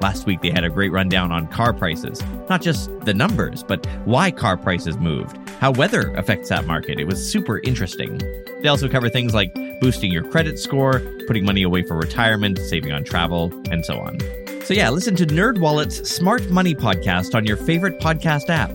Last 0.02 0.26
week, 0.26 0.42
they 0.42 0.50
had 0.50 0.64
a 0.64 0.72
great 0.72 0.92
rundown 0.92 1.32
on 1.32 1.48
car 1.48 1.72
prices. 1.72 2.20
Not 2.50 2.64
just 2.64 2.90
the 3.02 3.14
numbers, 3.14 3.64
but 3.64 3.86
why 4.06 4.32
car 4.32 4.58
prices 4.58 4.98
moved, 4.98 5.38
how 5.60 5.72
weather 5.72 6.12
affects 6.16 6.50
that 6.50 6.66
market. 6.66 7.00
It 7.00 7.06
was 7.06 7.32
super 7.32 7.60
interesting. 7.60 8.18
They 8.64 8.70
also 8.70 8.90
cover 8.90 9.08
things 9.08 9.36
like 9.36 9.54
boosting 9.84 10.14
your 10.14 10.24
credit 10.24 10.58
score, 10.58 11.02
putting 11.28 11.46
money 11.46 11.62
away 11.62 11.84
for 11.84 11.98
retirement, 11.98 12.58
saving 12.58 12.94
on 12.94 13.04
travel, 13.04 13.52
and 13.70 13.86
so 13.86 14.00
on. 14.00 14.18
So 14.64 14.74
yeah, 14.74 14.90
listen 14.90 15.14
to 15.18 15.26
NerdWallet's 15.26 16.10
Smart 16.10 16.50
Money 16.50 16.74
podcast 16.74 17.36
on 17.36 17.46
your 17.46 17.58
favorite 17.58 18.00
podcast 18.00 18.50
app. 18.50 18.72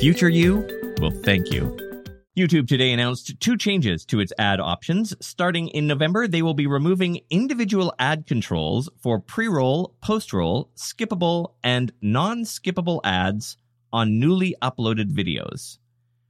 Future 0.00 0.28
you 0.28 0.68
will 1.00 1.10
thank 1.10 1.50
you. 1.50 1.74
YouTube 2.38 2.68
today 2.68 2.92
announced 2.92 3.40
two 3.40 3.56
changes 3.56 4.04
to 4.04 4.20
its 4.20 4.34
ad 4.38 4.60
options. 4.60 5.14
Starting 5.20 5.68
in 5.68 5.86
November, 5.86 6.28
they 6.28 6.42
will 6.42 6.52
be 6.52 6.66
removing 6.66 7.22
individual 7.30 7.94
ad 7.98 8.26
controls 8.26 8.90
for 9.02 9.18
pre-roll, 9.18 9.96
post-roll, 10.02 10.70
skippable, 10.76 11.54
and 11.64 11.90
non-skippable 12.02 13.00
ads 13.02 13.56
on 13.94 14.20
newly 14.20 14.54
uploaded 14.60 15.10
videos. 15.10 15.78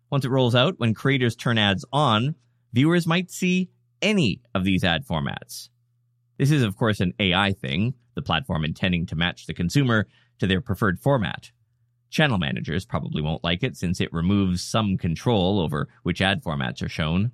Once 0.09 0.25
it 0.25 0.31
rolls 0.31 0.55
out, 0.55 0.79
when 0.79 0.95
creators 0.95 1.35
turn 1.35 1.59
ads 1.59 1.85
on, 1.93 2.37
viewers 2.73 3.09
might 3.09 3.31
see 3.31 3.71
any 4.02 4.40
of 4.54 4.64
these 4.64 4.85
ad 4.85 5.07
formats. 5.07 5.69
This 6.38 6.50
is, 6.50 6.62
of 6.62 6.76
course, 6.76 7.00
an 7.00 7.12
AI 7.19 7.52
thing, 7.52 7.95
the 8.14 8.23
platform 8.23 8.64
intending 8.64 9.07
to 9.07 9.16
match 9.16 9.47
the 9.47 9.54
consumer 9.54 10.07
to 10.38 10.47
their 10.47 10.61
preferred 10.61 10.99
format. 10.99 11.50
Channel 12.11 12.38
managers 12.38 12.85
probably 12.85 13.23
won't 13.23 13.45
like 13.45 13.62
it 13.62 13.76
since 13.76 14.00
it 14.00 14.12
removes 14.12 14.62
some 14.62 14.97
control 14.97 15.61
over 15.61 15.88
which 16.02 16.21
ad 16.21 16.42
formats 16.42 16.83
are 16.83 16.88
shown. 16.88 17.30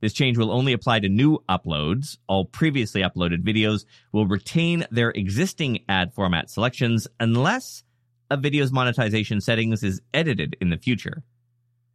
This 0.00 0.12
change 0.12 0.38
will 0.38 0.52
only 0.52 0.72
apply 0.72 1.00
to 1.00 1.08
new 1.08 1.38
uploads. 1.48 2.16
All 2.26 2.44
previously 2.44 3.02
uploaded 3.02 3.42
videos 3.42 3.84
will 4.12 4.26
retain 4.26 4.86
their 4.90 5.10
existing 5.10 5.80
ad 5.88 6.14
format 6.14 6.50
selections 6.50 7.08
unless 7.18 7.82
a 8.30 8.36
video's 8.36 8.72
monetization 8.72 9.40
settings 9.40 9.82
is 9.82 10.00
edited 10.12 10.56
in 10.60 10.70
the 10.70 10.76
future. 10.76 11.22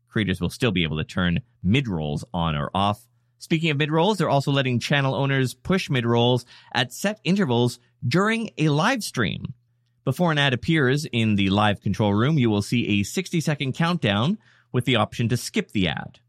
Creators 0.08 0.42
will 0.42 0.50
still 0.50 0.72
be 0.72 0.84
able 0.84 0.98
to 0.98 1.04
turn 1.04 1.40
mid 1.64 1.88
rolls 1.88 2.26
on 2.34 2.56
or 2.56 2.70
off, 2.74 3.08
Speaking 3.42 3.72
of 3.72 3.78
mid-rolls, 3.78 4.20
they're 4.20 4.30
also 4.30 4.52
letting 4.52 4.80
channel 4.80 5.16
owners 5.16 5.56
push 5.56 5.90
mid-rolls 5.90 6.46
at 6.76 6.94
set 6.94 7.20
intervals 7.24 7.80
during 8.08 8.52
a 8.60 8.70
live 8.70 9.04
stream. 9.04 9.56
Before 10.06 10.32
an 10.32 10.38
ad 10.38 10.54
appears 10.54 11.06
in 11.12 11.38
the 11.38 11.50
live 11.50 11.82
control 11.82 12.14
room, 12.14 12.38
you 12.38 12.52
will 12.52 12.62
see 12.62 13.00
a 13.00 13.04
60 13.04 13.42
second 13.42 13.74
countdown 13.74 14.38
with 14.72 14.86
the 14.86 14.98
option 14.98 15.28
to 15.30 15.38
skip 15.38 15.72
the 15.72 15.88
ad. 15.88 16.20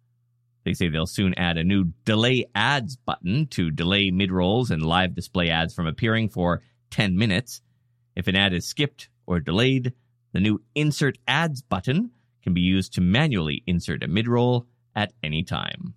They 0.64 0.72
say 0.72 0.88
they'll 0.88 1.04
soon 1.04 1.34
add 1.34 1.58
a 1.58 1.64
new 1.64 1.92
delay 2.06 2.46
ads 2.54 2.96
button 2.96 3.46
to 3.48 3.70
delay 3.70 4.10
mid-rolls 4.10 4.70
and 4.70 4.82
live 4.82 5.14
display 5.14 5.50
ads 5.50 5.74
from 5.74 5.86
appearing 5.86 6.30
for 6.30 6.62
10 6.92 7.18
minutes. 7.18 7.60
If 8.16 8.26
an 8.26 8.36
ad 8.36 8.54
is 8.54 8.66
skipped 8.66 9.10
or 9.26 9.38
delayed, 9.38 9.92
the 10.32 10.40
new 10.40 10.62
insert 10.74 11.18
ads 11.28 11.60
button 11.60 12.12
can 12.42 12.54
be 12.54 12.62
used 12.62 12.94
to 12.94 13.02
manually 13.02 13.62
insert 13.66 14.02
a 14.02 14.08
mid-roll 14.08 14.66
at 14.96 15.12
any 15.22 15.42
time. 15.42 15.92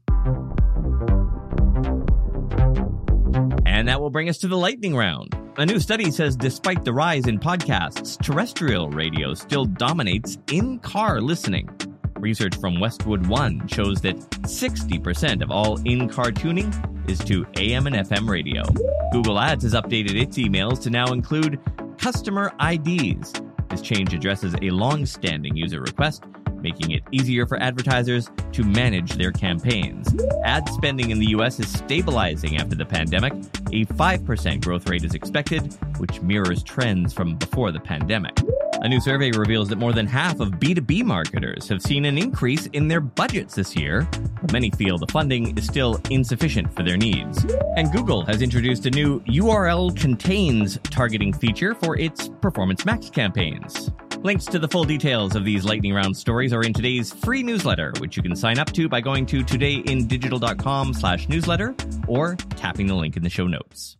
And 3.85 3.91
that 3.91 4.01
will 4.01 4.09
bring 4.09 4.29
us 4.29 4.39
to 4.39 4.47
the 4.47 4.57
lightning 4.57 4.95
round. 4.95 5.37
A 5.57 5.65
new 5.67 5.79
study 5.79 6.09
says 6.09 6.35
despite 6.35 6.83
the 6.83 6.91
rise 6.91 7.27
in 7.27 7.37
podcasts, 7.37 8.19
terrestrial 8.19 8.89
radio 8.89 9.35
still 9.35 9.65
dominates 9.65 10.39
in 10.51 10.79
car 10.79 11.21
listening. 11.21 11.69
Research 12.15 12.55
from 12.55 12.79
Westwood 12.79 13.27
One 13.27 13.67
shows 13.67 14.01
that 14.01 14.17
60% 14.17 15.43
of 15.43 15.51
all 15.51 15.79
in 15.83 16.09
car 16.09 16.31
tuning 16.31 16.73
is 17.07 17.19
to 17.25 17.45
AM 17.57 17.85
and 17.85 17.95
FM 17.95 18.27
radio. 18.27 18.63
Google 19.11 19.39
Ads 19.39 19.61
has 19.61 19.75
updated 19.75 20.19
its 20.19 20.39
emails 20.39 20.81
to 20.81 20.89
now 20.89 21.13
include 21.13 21.59
customer 21.99 22.53
IDs. 22.59 23.33
This 23.69 23.81
change 23.81 24.15
addresses 24.15 24.55
a 24.63 24.71
long 24.71 25.05
standing 25.05 25.55
user 25.55 25.81
request 25.81 26.23
making 26.65 26.89
it 26.89 27.03
easier 27.11 27.45
for 27.45 27.61
advertisers 27.61 28.31
to 28.51 28.63
manage 28.63 29.11
their 29.13 29.31
campaigns. 29.31 30.07
Ad 30.43 30.67
spending 30.69 31.11
in 31.11 31.19
the 31.19 31.27
US 31.27 31.59
is 31.59 31.71
stabilizing 31.71 32.57
after 32.57 32.75
the 32.75 32.85
pandemic. 32.85 33.33
A 33.71 33.85
5% 33.85 34.63
growth 34.63 34.89
rate 34.89 35.03
is 35.03 35.13
expected, 35.13 35.71
which 35.99 36.23
mirrors 36.23 36.63
trends 36.63 37.13
from 37.13 37.35
before 37.35 37.71
the 37.71 37.79
pandemic. 37.79 38.35
A 38.81 38.89
new 38.89 38.99
survey 38.99 39.29
reveals 39.31 39.69
that 39.69 39.77
more 39.77 39.93
than 39.93 40.07
half 40.07 40.39
of 40.39 40.53
B2B 40.53 41.03
marketers 41.03 41.67
have 41.69 41.83
seen 41.83 42.05
an 42.05 42.17
increase 42.17 42.65
in 42.67 42.87
their 42.87 42.99
budgets 42.99 43.53
this 43.53 43.75
year, 43.75 44.07
but 44.41 44.51
many 44.51 44.71
feel 44.71 44.97
the 44.97 45.07
funding 45.11 45.55
is 45.57 45.65
still 45.65 46.01
insufficient 46.09 46.73
for 46.75 46.81
their 46.81 46.97
needs. 46.97 47.45
And 47.77 47.91
Google 47.91 48.25
has 48.25 48.41
introduced 48.41 48.87
a 48.87 48.91
new 48.91 49.19
URL 49.21 49.95
contains 49.95 50.79
targeting 50.83 51.31
feature 51.31 51.75
for 51.75 51.97
its 51.97 52.29
Performance 52.41 52.85
Max 52.85 53.09
campaigns. 53.09 53.91
Links 54.25 54.45
to 54.45 54.57
the 54.57 54.67
full 54.67 54.85
details 54.85 55.35
of 55.35 55.45
these 55.45 55.65
lightning 55.65 55.93
round 55.93 56.17
stories 56.17 56.51
are 56.51 56.63
in 56.63 56.73
today's 56.73 57.13
free 57.13 57.43
newsletter, 57.43 57.93
which 57.99 58.17
you 58.17 58.23
can 58.23 58.35
sign 58.35 58.57
up 58.57 58.71
to 58.71 58.89
by 58.89 58.99
going 58.99 59.23
to 59.27 59.43
todayindigital.com 59.43 60.95
slash 60.95 61.29
newsletter 61.29 61.75
or 62.07 62.35
tapping 62.55 62.87
the 62.87 62.95
link 62.95 63.15
in 63.17 63.21
the 63.21 63.29
show 63.29 63.45
notes. 63.45 63.97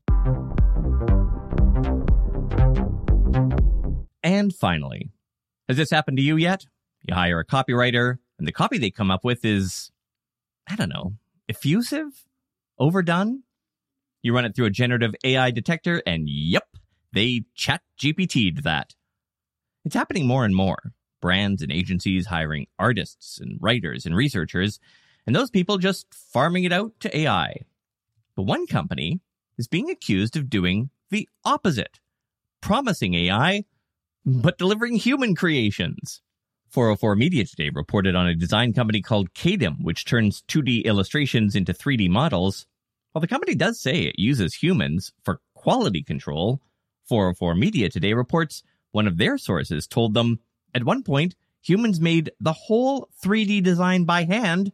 And 4.24 4.52
finally, 4.52 5.12
has 5.68 5.78
this 5.78 5.92
happened 5.92 6.18
to 6.18 6.24
you 6.24 6.38
yet? 6.38 6.66
You 7.04 7.14
hire 7.14 7.38
a 7.38 7.46
copywriter, 7.46 8.18
and 8.40 8.48
the 8.48 8.52
copy 8.52 8.80
they 8.80 8.90
come 8.90 9.12
up 9.12 9.24
with 9.24 9.46
is, 9.46 9.92
I 10.68 10.76
don't 10.76 10.90
know, 10.90 11.14
effusive? 11.48 12.26
Overdone? 12.80 13.44
You 14.24 14.34
run 14.34 14.46
it 14.46 14.56
through 14.56 14.66
a 14.66 14.72
generative 14.72 15.14
AI 15.24 15.52
detector, 15.52 16.02
and 16.04 16.28
yep, 16.28 16.66
they 17.14 17.44
chat 17.54 17.82
GPT'd 18.00 18.64
that. 18.64 18.96
It's 19.86 19.96
happening 19.96 20.26
more 20.26 20.46
and 20.46 20.56
more. 20.56 20.94
Brands 21.22 21.62
and 21.62 21.72
agencies 21.72 22.26
hiring 22.26 22.66
artists 22.80 23.40
and 23.40 23.58
writers 23.62 24.06
and 24.06 24.16
researchers, 24.16 24.80
and 25.26 25.36
those 25.36 25.52
people 25.52 25.78
just 25.78 26.12
farming 26.12 26.64
it 26.64 26.74
out 26.74 26.94
to 27.02 27.16
AI. 27.16 27.62
But 28.36 28.44
one 28.44 28.66
company 28.66 29.22
is 29.58 29.68
being 29.68 29.92
accused 29.92 30.36
of 30.36 30.50
doing 30.50 30.90
the 31.12 31.30
opposite, 31.46 32.00
promising 32.62 33.14
AI 33.14 33.64
but 34.26 34.58
delivering 34.58 34.96
human 34.96 35.36
creations. 35.36 36.22
404 36.72 37.16
Media 37.16 37.46
today 37.46 37.70
reported 37.72 38.16
on 38.16 38.28
a 38.28 38.36
design 38.36 38.74
company 38.74 39.02
called 39.02 39.34
Kaedim, 39.36 39.84
which 39.84 40.04
turns 40.04 40.42
2D 40.48 40.84
illustrations 40.84 41.56
into 41.56 41.74
3D 41.74 42.10
models. 42.10 42.66
While 43.12 43.22
the 43.22 43.28
company 43.28 43.54
does 43.54 43.80
say 43.80 44.00
it 44.00 44.18
uses 44.18 44.56
humans 44.56 45.14
for 45.24 45.42
quality 45.54 46.02
control, 46.02 46.60
404 47.08 47.54
Media 47.54 47.88
today 47.90 48.14
reports 48.14 48.64
one 48.96 49.08
of 49.08 49.18
their 49.18 49.38
sources 49.38 49.88
told 49.88 50.14
them 50.14 50.40
at 50.74 50.86
one 50.86 51.04
point 51.04 51.36
humans 51.62 52.00
made 52.00 52.32
the 52.40 52.54
whole 52.54 53.10
3D 53.22 53.62
design 53.62 54.06
by 54.06 54.24
hand 54.24 54.72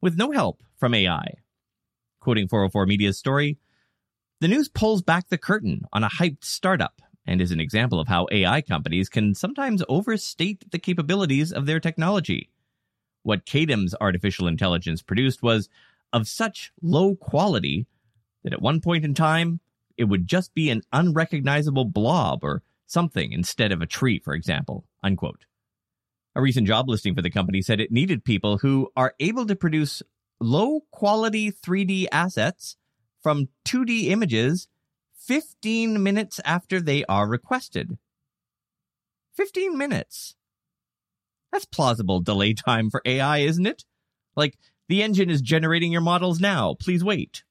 with 0.00 0.16
no 0.16 0.30
help 0.30 0.62
from 0.76 0.94
AI. 0.94 1.38
Quoting 2.20 2.46
404 2.46 2.86
Media's 2.86 3.18
story, 3.18 3.58
the 4.40 4.46
news 4.46 4.68
pulls 4.68 5.02
back 5.02 5.28
the 5.28 5.36
curtain 5.36 5.82
on 5.92 6.04
a 6.04 6.08
hyped 6.08 6.44
startup 6.44 7.02
and 7.26 7.40
is 7.40 7.50
an 7.50 7.58
example 7.58 7.98
of 7.98 8.06
how 8.06 8.28
AI 8.30 8.62
companies 8.62 9.08
can 9.08 9.34
sometimes 9.34 9.82
overstate 9.88 10.70
the 10.70 10.78
capabilities 10.78 11.50
of 11.52 11.66
their 11.66 11.80
technology. 11.80 12.50
What 13.24 13.44
Kaedim's 13.44 13.96
artificial 14.00 14.46
intelligence 14.46 15.02
produced 15.02 15.42
was 15.42 15.68
of 16.12 16.28
such 16.28 16.72
low 16.80 17.16
quality 17.16 17.86
that 18.44 18.52
at 18.52 18.62
one 18.62 18.80
point 18.80 19.04
in 19.04 19.14
time, 19.14 19.58
it 19.96 20.04
would 20.04 20.28
just 20.28 20.54
be 20.54 20.70
an 20.70 20.82
unrecognizable 20.92 21.86
blob 21.86 22.44
or 22.44 22.62
something 22.86 23.32
instead 23.32 23.72
of 23.72 23.82
a 23.82 23.86
tree, 23.86 24.18
for 24.18 24.34
example. 24.34 24.84
Unquote. 25.02 25.44
A 26.36 26.40
recent 26.40 26.66
job 26.66 26.88
listing 26.88 27.14
for 27.14 27.22
the 27.22 27.30
company 27.30 27.62
said 27.62 27.80
it 27.80 27.92
needed 27.92 28.24
people 28.24 28.58
who 28.58 28.90
are 28.96 29.14
able 29.20 29.46
to 29.46 29.54
produce 29.54 30.02
low 30.40 30.80
quality 30.90 31.52
3D 31.52 32.06
assets 32.10 32.76
from 33.22 33.48
2D 33.66 34.08
images 34.08 34.68
15 35.16 36.02
minutes 36.02 36.40
after 36.44 36.80
they 36.80 37.04
are 37.04 37.28
requested. 37.28 37.96
15 39.36 39.78
minutes. 39.78 40.34
That's 41.52 41.64
plausible 41.64 42.20
delay 42.20 42.52
time 42.52 42.90
for 42.90 43.00
AI, 43.04 43.38
isn't 43.38 43.66
it? 43.66 43.84
Like, 44.36 44.58
the 44.88 45.02
engine 45.02 45.30
is 45.30 45.40
generating 45.40 45.92
your 45.92 46.00
models 46.00 46.40
now. 46.40 46.74
Please 46.78 47.02
wait. 47.02 47.44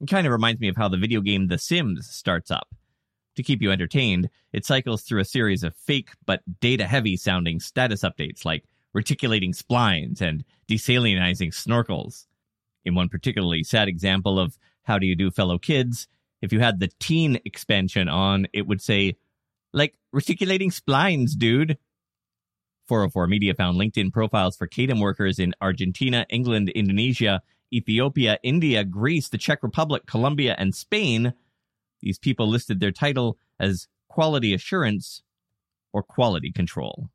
It 0.00 0.08
kind 0.08 0.26
of 0.26 0.32
reminds 0.32 0.60
me 0.60 0.68
of 0.68 0.76
how 0.76 0.88
the 0.88 0.98
video 0.98 1.20
game 1.20 1.46
The 1.46 1.58
Sims 1.58 2.08
starts 2.10 2.50
up. 2.50 2.74
To 3.36 3.42
keep 3.42 3.62
you 3.62 3.70
entertained, 3.70 4.28
it 4.52 4.66
cycles 4.66 5.02
through 5.02 5.20
a 5.20 5.24
series 5.24 5.62
of 5.62 5.74
fake 5.74 6.10
but 6.26 6.42
data 6.60 6.86
heavy 6.86 7.16
sounding 7.16 7.60
status 7.60 8.02
updates 8.02 8.44
like 8.44 8.64
reticulating 8.92 9.52
splines 9.52 10.20
and 10.20 10.44
desalinizing 10.68 11.52
snorkels. 11.52 12.26
In 12.84 12.94
one 12.94 13.08
particularly 13.08 13.62
sad 13.62 13.88
example 13.88 14.38
of 14.38 14.58
how 14.82 14.98
do 14.98 15.06
you 15.06 15.16
do 15.16 15.30
fellow 15.30 15.58
kids, 15.58 16.08
if 16.42 16.52
you 16.52 16.60
had 16.60 16.80
the 16.80 16.90
teen 16.98 17.40
expansion 17.44 18.08
on, 18.08 18.48
it 18.52 18.66
would 18.66 18.82
say, 18.82 19.16
like, 19.72 19.94
reticulating 20.12 20.70
splines, 20.70 21.38
dude. 21.38 21.78
404 22.88 23.28
Media 23.28 23.54
found 23.54 23.78
LinkedIn 23.78 24.12
profiles 24.12 24.56
for 24.56 24.66
Kaedim 24.66 25.00
workers 25.00 25.38
in 25.38 25.54
Argentina, 25.60 26.26
England, 26.28 26.68
Indonesia, 26.70 27.40
Ethiopia, 27.72 28.38
India, 28.42 28.84
Greece, 28.84 29.28
the 29.28 29.38
Czech 29.38 29.62
Republic, 29.62 30.04
Colombia, 30.06 30.56
and 30.58 30.74
Spain. 30.74 31.32
These 32.02 32.18
people 32.18 32.48
listed 32.48 32.80
their 32.80 32.90
title 32.90 33.38
as 33.60 33.86
quality 34.08 34.52
assurance 34.52 35.22
or 35.92 36.02
quality 36.02 36.52
control. 36.52 37.08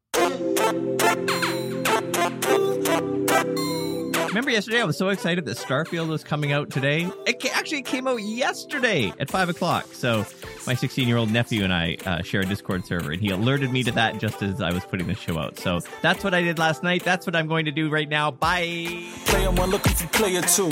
Remember 4.37 4.51
yesterday? 4.51 4.81
I 4.81 4.85
was 4.85 4.99
so 4.99 5.09
excited 5.09 5.45
that 5.45 5.57
Starfield 5.57 6.09
was 6.09 6.23
coming 6.23 6.51
out 6.51 6.69
today. 6.69 7.09
It 7.25 7.43
actually 7.55 7.81
came 7.81 8.07
out 8.07 8.17
yesterday 8.17 9.11
at 9.19 9.31
five 9.31 9.49
o'clock. 9.49 9.87
So 9.93 10.27
my 10.67 10.75
16 10.75 11.07
year 11.07 11.17
old 11.17 11.31
nephew 11.31 11.63
and 11.63 11.73
I 11.73 11.97
uh, 12.05 12.21
share 12.21 12.41
a 12.41 12.45
Discord 12.45 12.85
server, 12.85 13.11
and 13.11 13.19
he 13.19 13.31
alerted 13.31 13.71
me 13.71 13.81
to 13.81 13.91
that 13.93 14.19
just 14.19 14.43
as 14.43 14.61
I 14.61 14.71
was 14.71 14.85
putting 14.85 15.07
the 15.07 15.15
show 15.15 15.39
out. 15.39 15.57
So 15.57 15.79
that's 16.03 16.23
what 16.23 16.35
I 16.35 16.43
did 16.43 16.59
last 16.59 16.83
night. 16.83 17.03
That's 17.03 17.25
what 17.25 17.35
I'm 17.35 17.47
going 17.47 17.65
to 17.65 17.71
do 17.71 17.89
right 17.89 18.07
now. 18.07 18.29
Bye. 18.29 19.09
Player 19.25 19.49
one 19.49 19.71
looking 19.71 19.93
for 19.93 20.07
player 20.09 20.43
two. 20.43 20.69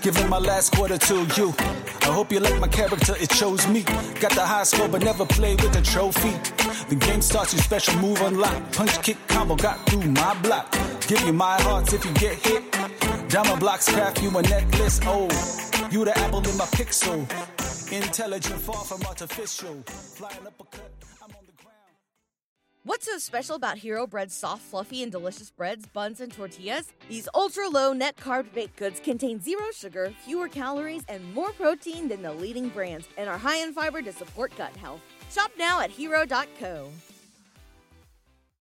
Giving 0.00 0.30
my 0.30 0.38
last 0.38 0.72
quarter 0.72 0.96
to 0.96 1.26
you. 1.36 1.54
I 2.00 2.12
hope 2.12 2.32
you 2.32 2.40
like 2.40 2.58
my 2.60 2.68
character, 2.68 3.14
it 3.20 3.28
chose 3.28 3.68
me. 3.68 3.82
Got 4.20 4.32
the 4.32 4.46
high 4.46 4.62
score, 4.62 4.88
but 4.88 5.02
never 5.02 5.26
played 5.26 5.60
with 5.60 5.76
a 5.76 5.82
trophy. 5.82 6.30
The 6.88 6.94
game 6.94 7.20
starts, 7.20 7.50
special 7.62 7.98
move 7.98 8.22
unlocked. 8.22 8.76
Punch, 8.76 9.02
kick, 9.02 9.18
combo, 9.28 9.56
got 9.56 9.84
through 9.86 10.02
my 10.12 10.34
block. 10.40 10.72
Give 11.08 11.20
you 11.22 11.32
my 11.32 11.60
hearts 11.60 11.92
if 11.92 12.04
you 12.04 12.12
get 12.14 12.34
hit. 12.34 12.85
Diamond 13.36 13.60
blocks 13.60 13.92
craft 13.92 14.22
you 14.22 14.30
a 14.30 14.40
necklace. 14.40 14.98
Oh, 15.02 15.28
you 15.90 16.06
the 16.06 16.18
apple 16.20 16.38
in 16.38 16.56
my 16.56 16.64
pixel. 16.64 17.20
Intelligent, 17.92 18.58
far 18.62 18.82
from 18.82 19.02
artificial. 19.02 19.82
Flying 19.84 20.38
on 20.38 20.44
the 20.44 20.64
ground. 20.64 20.88
What's 22.84 23.04
so 23.04 23.18
special 23.18 23.56
about 23.56 23.76
Hero 23.76 24.06
Bread's 24.06 24.34
soft, 24.34 24.62
fluffy, 24.62 25.02
and 25.02 25.12
delicious 25.12 25.50
breads, 25.50 25.84
buns, 25.84 26.22
and 26.22 26.32
tortillas? 26.32 26.94
These 27.10 27.28
ultra 27.34 27.68
low 27.68 27.92
net 27.92 28.16
carb 28.16 28.54
baked 28.54 28.76
goods 28.76 29.00
contain 29.00 29.38
zero 29.38 29.66
sugar, 29.70 30.14
fewer 30.24 30.48
calories, 30.48 31.04
and 31.06 31.34
more 31.34 31.52
protein 31.52 32.08
than 32.08 32.22
the 32.22 32.32
leading 32.32 32.70
brands, 32.70 33.06
and 33.18 33.28
are 33.28 33.36
high 33.36 33.58
in 33.58 33.74
fiber 33.74 34.00
to 34.00 34.14
support 34.14 34.56
gut 34.56 34.74
health. 34.78 35.02
Shop 35.30 35.50
now 35.58 35.82
at 35.82 35.90
hero.co. 35.90 36.88